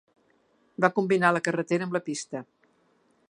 Va 0.85 0.89
combinar 0.95 1.31
la 1.37 1.43
carretera 1.49 1.87
amb 1.89 1.97
la 1.99 2.03
pista. 2.09 2.43